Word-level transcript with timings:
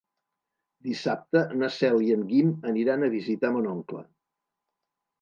Dissabte 0.87 1.43
na 1.59 1.69
Cel 1.77 2.03
i 2.07 2.11
en 2.17 2.25
Guim 2.33 2.51
aniran 2.75 3.07
a 3.07 3.13
visitar 3.19 3.55
mon 3.59 3.73
oncle. 3.79 4.07